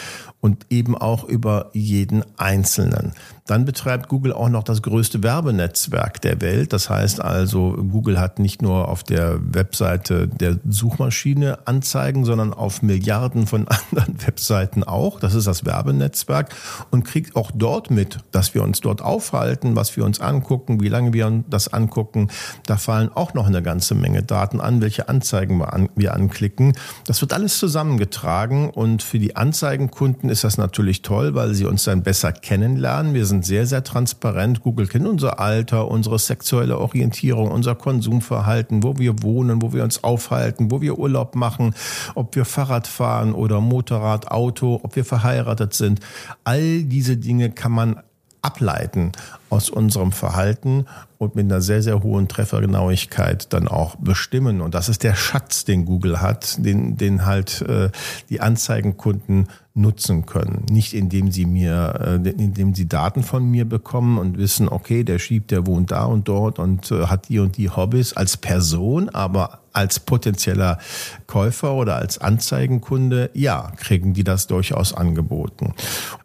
und 0.40 0.66
eben 0.70 0.96
auch 0.96 1.24
über 1.24 1.70
jeden 1.72 2.24
Einzelnen. 2.38 3.12
Dann 3.46 3.64
betreibt 3.64 4.08
Google 4.08 4.32
auch 4.32 4.48
noch 4.48 4.62
das 4.62 4.82
größte 4.82 5.22
Werbenetzwerk 5.22 6.20
der 6.20 6.40
Welt. 6.40 6.72
Das 6.72 6.88
heißt 6.88 7.20
also, 7.20 7.72
Google 7.72 8.20
hat 8.20 8.38
nicht 8.38 8.62
nur 8.62 8.88
auf 8.88 9.02
der 9.02 9.40
Webseite 9.42 10.28
der 10.28 10.58
Suchmaschine 10.68 11.66
Anzeigen, 11.66 12.24
sondern 12.24 12.54
auf 12.54 12.82
Milliarden 12.82 13.48
von 13.48 13.66
anderen 13.90 14.24
Webseiten 14.24 14.84
auch. 14.84 15.18
Das 15.18 15.34
ist 15.34 15.48
das 15.48 15.64
Werbenetzwerk 15.64 16.54
und 16.90 17.04
kriegt 17.04 17.34
auch 17.34 17.50
dort 17.52 17.90
mit, 17.90 18.18
dass 18.30 18.54
wir 18.54 18.62
uns 18.62 18.80
dort 18.80 19.02
aufhalten, 19.02 19.74
was 19.74 19.96
wir 19.96 20.04
uns 20.04 20.20
angucken, 20.20 20.80
wie 20.80 20.88
lange 20.88 21.12
wir 21.12 21.42
das 21.50 21.72
angucken. 21.72 22.28
Da 22.66 22.76
fallen 22.76 23.10
auch 23.12 23.34
noch 23.34 23.46
eine 23.46 23.62
ganze 23.62 23.96
Menge 23.96 24.22
Daten 24.22 24.60
an, 24.60 24.80
welche 24.80 25.08
Anzeigen 25.08 25.58
wir, 25.58 25.72
an, 25.72 25.88
wir 25.96 26.14
anklicken. 26.14 26.74
Das 27.06 27.20
wird 27.20 27.32
alles 27.32 27.58
zusammengetragen 27.58 28.70
und 28.70 29.02
für 29.02 29.18
die 29.18 29.34
Anzeigenkunden 29.34 30.30
ist 30.30 30.44
das 30.44 30.58
natürlich 30.58 31.02
toll, 31.02 31.34
weil 31.34 31.54
sie 31.54 31.64
uns 31.64 31.82
dann 31.84 32.04
besser 32.04 32.32
kennenlernen. 32.32 33.14
Wir 33.14 33.31
sind 33.32 33.46
sehr, 33.46 33.66
sehr 33.66 33.82
transparent. 33.82 34.62
Google 34.62 34.86
kennt 34.86 35.08
unser 35.08 35.40
Alter, 35.40 35.88
unsere 35.88 36.18
sexuelle 36.18 36.78
Orientierung, 36.78 37.50
unser 37.50 37.74
Konsumverhalten, 37.74 38.82
wo 38.82 38.98
wir 38.98 39.22
wohnen, 39.22 39.62
wo 39.62 39.72
wir 39.72 39.84
uns 39.84 40.04
aufhalten, 40.04 40.70
wo 40.70 40.82
wir 40.82 40.98
Urlaub 40.98 41.34
machen, 41.34 41.74
ob 42.14 42.36
wir 42.36 42.44
Fahrrad 42.44 42.86
fahren 42.86 43.32
oder 43.32 43.62
Motorrad, 43.62 44.30
Auto, 44.30 44.80
ob 44.82 44.96
wir 44.96 45.06
verheiratet 45.06 45.72
sind. 45.72 46.00
All 46.44 46.82
diese 46.82 47.16
Dinge 47.16 47.50
kann 47.50 47.72
man 47.72 48.02
ableiten 48.42 49.12
aus 49.48 49.70
unserem 49.70 50.12
Verhalten 50.12 50.86
und 51.18 51.36
mit 51.36 51.44
einer 51.44 51.60
sehr, 51.60 51.82
sehr 51.82 52.02
hohen 52.02 52.26
Treffergenauigkeit 52.26 53.52
dann 53.52 53.68
auch 53.68 53.94
bestimmen. 53.96 54.60
Und 54.60 54.74
das 54.74 54.88
ist 54.88 55.04
der 55.04 55.14
Schatz, 55.14 55.64
den 55.64 55.84
Google 55.84 56.20
hat, 56.20 56.56
den, 56.64 56.96
den 56.96 57.24
halt 57.24 57.62
äh, 57.62 57.90
die 58.28 58.40
Anzeigenkunden 58.40 59.46
nutzen 59.74 60.26
können. 60.26 60.66
Nicht 60.70 60.92
indem 60.92 61.30
sie 61.30 61.46
mir, 61.46 62.20
äh, 62.24 62.28
indem 62.30 62.74
sie 62.74 62.88
Daten 62.88 63.22
von 63.22 63.48
mir 63.48 63.64
bekommen 63.64 64.18
und 64.18 64.36
wissen, 64.36 64.68
okay, 64.68 65.04
der 65.04 65.20
schiebt, 65.20 65.52
der 65.52 65.66
wohnt 65.66 65.92
da 65.92 66.04
und 66.04 66.26
dort 66.26 66.58
und 66.58 66.90
äh, 66.90 67.06
hat 67.06 67.28
die 67.28 67.38
und 67.38 67.56
die 67.56 67.70
Hobbys 67.70 68.14
als 68.14 68.36
Person, 68.36 69.08
aber 69.10 69.60
als 69.72 70.00
potenzieller 70.00 70.78
Käufer 71.26 71.74
oder 71.74 71.96
als 71.96 72.18
Anzeigenkunde, 72.18 73.30
ja, 73.32 73.72
kriegen 73.76 74.12
die 74.12 74.24
das 74.24 74.46
durchaus 74.46 74.92
angeboten. 74.92 75.74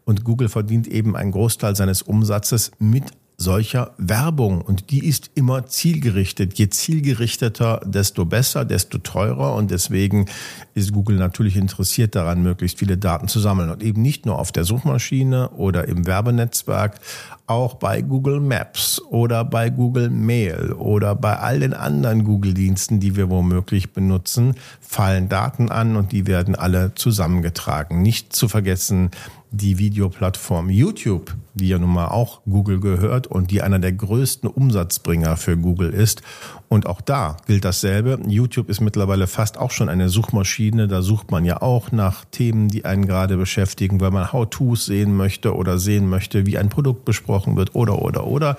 Und 0.07 0.23
Google 0.23 0.47
verdient 0.47 0.87
eben 0.87 1.17
einen 1.17 1.33
Großteil 1.33 1.75
seines 1.75 2.01
Umsatzes 2.01 2.71
mit 2.79 3.11
solcher 3.35 3.91
Werbung. 3.97 4.61
Und 4.61 4.89
die 4.89 5.05
ist 5.05 5.31
immer 5.35 5.67
zielgerichtet. 5.67 6.57
Je 6.57 6.69
zielgerichteter, 6.69 7.81
desto 7.85 8.23
besser, 8.23 8.63
desto 8.63 8.99
teurer. 8.99 9.53
Und 9.55 9.69
deswegen 9.69 10.27
ist 10.73 10.93
Google 10.93 11.17
natürlich 11.17 11.57
interessiert 11.57 12.15
daran, 12.15 12.41
möglichst 12.41 12.79
viele 12.79 12.97
Daten 12.97 13.27
zu 13.27 13.41
sammeln. 13.41 13.69
Und 13.69 13.83
eben 13.83 14.01
nicht 14.01 14.25
nur 14.25 14.39
auf 14.39 14.53
der 14.53 14.63
Suchmaschine 14.63 15.49
oder 15.49 15.89
im 15.89 16.07
Werbenetzwerk, 16.07 17.01
auch 17.45 17.75
bei 17.75 18.01
Google 18.01 18.39
Maps 18.39 19.01
oder 19.09 19.45
bei 19.45 19.69
Google 19.69 20.09
Mail 20.09 20.71
oder 20.71 21.15
bei 21.15 21.37
all 21.37 21.59
den 21.59 21.73
anderen 21.73 22.23
Google-Diensten, 22.23 22.99
die 22.99 23.15
wir 23.15 23.29
womöglich 23.29 23.93
benutzen, 23.93 24.55
fallen 24.81 25.29
Daten 25.29 25.69
an 25.69 25.95
und 25.95 26.11
die 26.11 26.27
werden 26.27 26.55
alle 26.55 26.93
zusammengetragen. 26.95 28.01
Nicht 28.01 28.33
zu 28.33 28.49
vergessen, 28.49 29.11
die 29.51 29.77
Videoplattform 29.77 30.69
YouTube, 30.69 31.35
die 31.53 31.69
ja 31.69 31.79
nun 31.79 31.93
mal 31.93 32.07
auch 32.07 32.41
Google 32.45 32.79
gehört 32.79 33.27
und 33.27 33.49
die 33.51 33.61
einer 33.61 33.79
der 33.79 33.93
größten 33.93 34.49
Umsatzbringer 34.49 35.37
für 35.37 35.57
Google 35.57 35.93
ist. 35.93 36.21
Und 36.67 36.85
auch 36.85 37.01
da 37.01 37.37
gilt 37.47 37.63
dasselbe. 37.63 38.19
YouTube 38.27 38.69
ist 38.69 38.81
mittlerweile 38.81 39.27
fast 39.27 39.57
auch 39.57 39.71
schon 39.71 39.89
eine 39.89 40.09
Suchmaschine. 40.09 40.87
Da 40.87 41.01
sucht 41.01 41.31
man 41.31 41.45
ja 41.45 41.61
auch 41.61 41.91
nach 41.91 42.25
Themen, 42.25 42.67
die 42.67 42.85
einen 42.85 43.07
gerade 43.07 43.37
beschäftigen, 43.37 44.01
weil 44.01 44.11
man 44.11 44.33
How-Tos 44.33 44.85
sehen 44.85 45.15
möchte 45.15 45.55
oder 45.55 45.79
sehen 45.79 46.09
möchte, 46.09 46.45
wie 46.45 46.57
ein 46.57 46.69
Produkt 46.69 47.05
besprochen 47.05 47.55
wird 47.55 47.73
oder, 47.75 48.01
oder, 48.01 48.27
oder. 48.27 48.57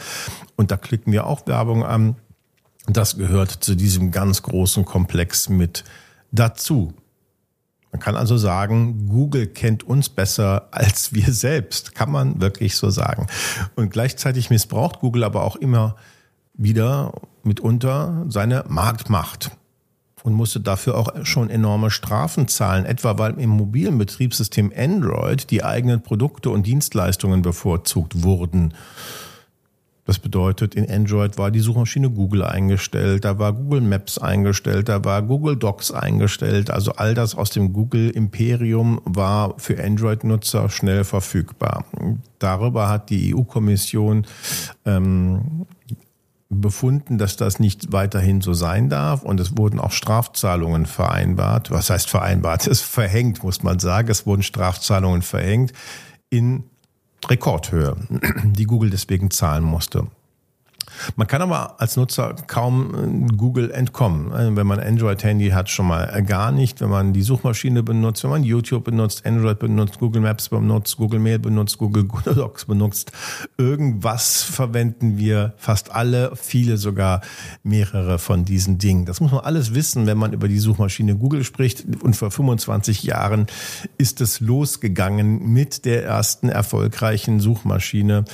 Und 0.56 0.70
da 0.70 0.76
klicken 0.76 1.12
wir 1.12 1.26
auch 1.26 1.46
Werbung 1.46 1.84
an. 1.84 2.16
Das 2.86 3.18
gehört 3.18 3.50
zu 3.50 3.74
diesem 3.74 4.10
ganz 4.10 4.42
großen 4.42 4.86
Komplex 4.86 5.50
mit 5.50 5.84
dazu. 6.32 6.94
Man 7.92 8.00
kann 8.00 8.16
also 8.16 8.36
sagen, 8.36 9.06
Google 9.08 9.46
kennt 9.46 9.82
uns 9.82 10.08
besser 10.08 10.68
als 10.70 11.14
wir 11.14 11.32
selbst. 11.32 11.94
Kann 11.94 12.10
man 12.10 12.40
wirklich 12.40 12.76
so 12.76 12.90
sagen. 12.90 13.26
Und 13.76 13.90
gleichzeitig 13.90 14.50
missbraucht 14.50 15.00
Google 15.00 15.24
aber 15.24 15.42
auch 15.42 15.56
immer 15.56 15.96
wieder 16.54 17.12
mitunter 17.44 18.26
seine 18.28 18.64
Marktmacht 18.68 19.50
und 20.22 20.34
musste 20.34 20.60
dafür 20.60 20.96
auch 20.96 21.24
schon 21.24 21.48
enorme 21.48 21.90
Strafen 21.90 22.48
zahlen, 22.48 22.84
etwa 22.84 23.18
weil 23.18 23.38
im 23.38 23.50
mobilen 23.50 23.96
Betriebssystem 23.96 24.72
Android 24.76 25.50
die 25.50 25.64
eigenen 25.64 26.02
Produkte 26.02 26.50
und 26.50 26.66
Dienstleistungen 26.66 27.42
bevorzugt 27.42 28.22
wurden. 28.22 28.74
Das 30.08 30.18
bedeutet, 30.18 30.74
in 30.74 30.90
Android 30.90 31.36
war 31.36 31.50
die 31.50 31.60
Suchmaschine 31.60 32.08
Google 32.08 32.42
eingestellt, 32.42 33.26
da 33.26 33.38
war 33.38 33.52
Google 33.52 33.82
Maps 33.82 34.16
eingestellt, 34.16 34.88
da 34.88 35.04
war 35.04 35.20
Google 35.20 35.54
Docs 35.54 35.92
eingestellt. 35.92 36.70
Also 36.70 36.92
all 36.92 37.12
das 37.12 37.34
aus 37.34 37.50
dem 37.50 37.74
Google 37.74 38.08
Imperium 38.08 39.02
war 39.04 39.52
für 39.58 39.78
Android-Nutzer 39.78 40.70
schnell 40.70 41.04
verfügbar. 41.04 41.84
Darüber 42.38 42.88
hat 42.88 43.10
die 43.10 43.34
EU-Kommission 43.34 44.26
ähm, 44.86 45.66
befunden, 46.48 47.18
dass 47.18 47.36
das 47.36 47.60
nicht 47.60 47.92
weiterhin 47.92 48.40
so 48.40 48.54
sein 48.54 48.88
darf 48.88 49.22
und 49.24 49.38
es 49.40 49.58
wurden 49.58 49.78
auch 49.78 49.92
Strafzahlungen 49.92 50.86
vereinbart. 50.86 51.70
Was 51.70 51.90
heißt 51.90 52.08
vereinbart? 52.08 52.66
Es 52.66 52.80
verhängt, 52.80 53.44
muss 53.44 53.62
man 53.62 53.78
sagen. 53.78 54.08
Es 54.08 54.24
wurden 54.24 54.42
Strafzahlungen 54.42 55.20
verhängt 55.20 55.74
in 56.30 56.64
Rekordhöhe, 57.26 57.96
die 58.44 58.64
Google 58.64 58.90
deswegen 58.90 59.30
zahlen 59.30 59.64
musste. 59.64 60.06
Man 61.16 61.26
kann 61.26 61.42
aber 61.42 61.80
als 61.80 61.96
Nutzer 61.96 62.34
kaum 62.46 63.36
Google 63.36 63.70
entkommen. 63.70 64.32
Also 64.32 64.56
wenn 64.56 64.66
man 64.66 64.80
Android-Handy 64.80 65.50
hat, 65.50 65.70
schon 65.70 65.86
mal 65.86 66.22
gar 66.24 66.52
nicht. 66.52 66.80
Wenn 66.80 66.90
man 66.90 67.12
die 67.12 67.22
Suchmaschine 67.22 67.82
benutzt, 67.82 68.24
wenn 68.24 68.30
man 68.30 68.44
YouTube 68.44 68.84
benutzt, 68.84 69.24
Android 69.26 69.58
benutzt, 69.58 69.98
Google 69.98 70.22
Maps 70.22 70.48
benutzt, 70.48 70.96
Google 70.96 71.20
Mail 71.20 71.38
benutzt, 71.38 71.78
Google 71.78 72.08
Docs 72.24 72.66
benutzt, 72.66 73.12
irgendwas 73.56 74.42
verwenden 74.42 75.18
wir 75.18 75.54
fast 75.56 75.92
alle, 75.92 76.32
viele 76.34 76.76
sogar 76.76 77.20
mehrere 77.62 78.18
von 78.18 78.44
diesen 78.44 78.78
Dingen. 78.78 79.04
Das 79.04 79.20
muss 79.20 79.32
man 79.32 79.40
alles 79.40 79.74
wissen, 79.74 80.06
wenn 80.06 80.18
man 80.18 80.32
über 80.32 80.48
die 80.48 80.58
Suchmaschine 80.58 81.16
Google 81.16 81.44
spricht. 81.44 81.84
Und 82.02 82.14
vor 82.16 82.30
25 82.30 83.02
Jahren 83.02 83.46
ist 83.96 84.20
es 84.20 84.40
losgegangen 84.40 85.52
mit 85.52 85.84
der 85.84 86.04
ersten 86.04 86.48
erfolgreichen 86.48 87.40
Suchmaschine, 87.40 88.24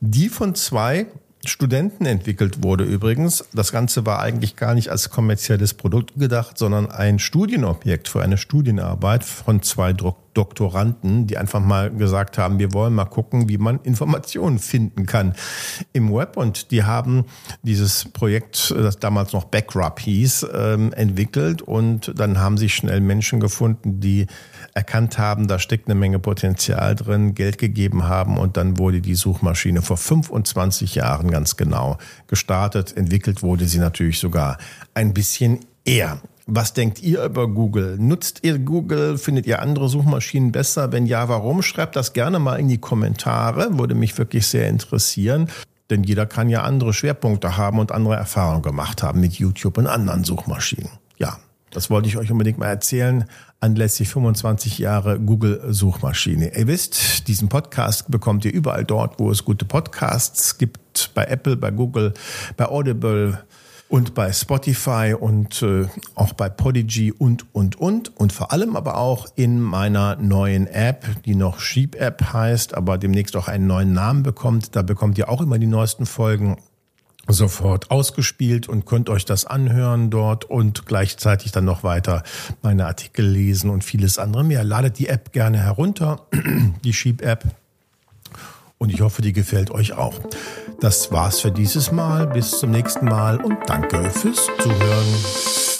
die 0.00 0.28
von 0.28 0.54
zwei 0.54 1.06
Studenten 1.44 2.06
entwickelt 2.06 2.62
wurde 2.62 2.84
übrigens. 2.84 3.44
Das 3.52 3.72
Ganze 3.72 4.06
war 4.06 4.20
eigentlich 4.20 4.54
gar 4.54 4.74
nicht 4.74 4.90
als 4.90 5.10
kommerzielles 5.10 5.74
Produkt 5.74 6.12
gedacht, 6.16 6.56
sondern 6.56 6.90
ein 6.90 7.18
Studienobjekt 7.18 8.08
für 8.08 8.22
eine 8.22 8.38
Studienarbeit 8.38 9.24
von 9.24 9.62
zwei 9.62 9.92
Doktoranden, 10.34 11.26
die 11.26 11.36
einfach 11.36 11.60
mal 11.60 11.90
gesagt 11.90 12.38
haben, 12.38 12.58
wir 12.58 12.72
wollen 12.72 12.94
mal 12.94 13.04
gucken, 13.04 13.48
wie 13.48 13.58
man 13.58 13.80
Informationen 13.82 14.58
finden 14.58 15.06
kann 15.06 15.34
im 15.92 16.12
Web. 16.12 16.36
Und 16.36 16.70
die 16.70 16.84
haben 16.84 17.24
dieses 17.62 18.06
Projekt, 18.12 18.74
das 18.76 18.98
damals 18.98 19.32
noch 19.32 19.44
Backrub 19.44 20.00
hieß, 20.00 20.46
ähm, 20.54 20.92
entwickelt. 20.92 21.62
Und 21.62 22.12
dann 22.18 22.38
haben 22.38 22.56
sich 22.56 22.74
schnell 22.74 23.00
Menschen 23.00 23.40
gefunden, 23.40 24.00
die 24.00 24.26
erkannt 24.74 25.18
haben, 25.18 25.48
da 25.48 25.58
steckt 25.58 25.88
eine 25.88 25.94
Menge 25.94 26.18
Potenzial 26.18 26.94
drin, 26.94 27.34
Geld 27.34 27.58
gegeben 27.58 28.04
haben 28.04 28.38
und 28.38 28.56
dann 28.56 28.78
wurde 28.78 29.00
die 29.00 29.14
Suchmaschine 29.14 29.82
vor 29.82 29.96
25 29.96 30.94
Jahren 30.94 31.30
ganz 31.30 31.56
genau 31.56 31.98
gestartet. 32.26 32.96
Entwickelt 32.96 33.42
wurde 33.42 33.66
sie 33.66 33.78
natürlich 33.78 34.18
sogar 34.18 34.58
ein 34.94 35.12
bisschen 35.12 35.60
eher. 35.84 36.20
Was 36.46 36.72
denkt 36.72 37.02
ihr 37.02 37.24
über 37.24 37.48
Google? 37.48 37.96
Nutzt 37.98 38.40
ihr 38.42 38.58
Google? 38.58 39.16
Findet 39.16 39.46
ihr 39.46 39.62
andere 39.62 39.88
Suchmaschinen 39.88 40.50
besser? 40.50 40.90
Wenn 40.90 41.06
ja, 41.06 41.28
warum? 41.28 41.62
Schreibt 41.62 41.94
das 41.94 42.12
gerne 42.12 42.38
mal 42.38 42.56
in 42.56 42.68
die 42.68 42.78
Kommentare. 42.78 43.78
Würde 43.78 43.94
mich 43.94 44.18
wirklich 44.18 44.46
sehr 44.46 44.68
interessieren. 44.68 45.48
Denn 45.90 46.02
jeder 46.02 46.26
kann 46.26 46.48
ja 46.48 46.62
andere 46.62 46.92
Schwerpunkte 46.92 47.56
haben 47.56 47.78
und 47.78 47.92
andere 47.92 48.16
Erfahrungen 48.16 48.62
gemacht 48.62 49.02
haben 49.02 49.20
mit 49.20 49.34
YouTube 49.34 49.78
und 49.78 49.86
anderen 49.86 50.24
Suchmaschinen. 50.24 50.90
Ja, 51.18 51.38
das 51.70 51.90
wollte 51.90 52.08
ich 52.08 52.16
euch 52.16 52.30
unbedingt 52.30 52.58
mal 52.58 52.66
erzählen 52.66 53.26
anlässlich 53.62 54.08
25 54.08 54.78
Jahre 54.78 55.20
Google-Suchmaschine. 55.20 56.56
Ihr 56.58 56.66
wisst, 56.66 57.28
diesen 57.28 57.48
Podcast 57.48 58.10
bekommt 58.10 58.44
ihr 58.44 58.52
überall 58.52 58.84
dort, 58.84 59.20
wo 59.20 59.30
es 59.30 59.44
gute 59.44 59.64
Podcasts 59.64 60.58
gibt, 60.58 61.12
bei 61.14 61.24
Apple, 61.24 61.56
bei 61.56 61.70
Google, 61.70 62.12
bei 62.56 62.66
Audible 62.66 63.44
und 63.92 64.14
bei 64.14 64.32
Spotify 64.32 65.14
und 65.20 65.60
äh, 65.60 65.86
auch 66.14 66.32
bei 66.32 66.48
Podigy 66.48 67.12
und, 67.12 67.54
und, 67.54 67.78
und. 67.78 68.16
Und 68.16 68.32
vor 68.32 68.50
allem 68.50 68.74
aber 68.74 68.96
auch 68.96 69.26
in 69.36 69.60
meiner 69.60 70.16
neuen 70.16 70.66
App, 70.66 71.04
die 71.26 71.34
noch 71.34 71.60
Sheep 71.60 72.00
App 72.00 72.32
heißt, 72.32 72.72
aber 72.74 72.96
demnächst 72.96 73.36
auch 73.36 73.48
einen 73.48 73.66
neuen 73.66 73.92
Namen 73.92 74.22
bekommt. 74.22 74.74
Da 74.76 74.80
bekommt 74.80 75.18
ihr 75.18 75.28
auch 75.28 75.42
immer 75.42 75.58
die 75.58 75.66
neuesten 75.66 76.06
Folgen 76.06 76.56
sofort 77.28 77.90
ausgespielt 77.90 78.66
und 78.66 78.86
könnt 78.86 79.10
euch 79.10 79.26
das 79.26 79.44
anhören 79.44 80.08
dort 80.08 80.46
und 80.46 80.86
gleichzeitig 80.86 81.52
dann 81.52 81.66
noch 81.66 81.84
weiter 81.84 82.22
meine 82.62 82.86
Artikel 82.86 83.26
lesen 83.26 83.68
und 83.68 83.84
vieles 83.84 84.16
andere 84.16 84.42
mehr. 84.42 84.64
Ladet 84.64 84.98
die 84.98 85.08
App 85.08 85.32
gerne 85.32 85.58
herunter, 85.58 86.26
die 86.82 86.94
Sheep-App. 86.94 87.44
Und 88.78 88.90
ich 88.90 89.02
hoffe, 89.02 89.20
die 89.20 89.34
gefällt 89.34 89.70
euch 89.70 89.92
auch. 89.92 90.18
Das 90.82 91.12
war's 91.12 91.38
für 91.38 91.52
dieses 91.52 91.92
Mal. 91.92 92.26
Bis 92.26 92.58
zum 92.58 92.72
nächsten 92.72 93.04
Mal 93.04 93.36
und 93.40 93.56
danke 93.68 94.10
fürs 94.10 94.48
Zuhören. 94.58 95.71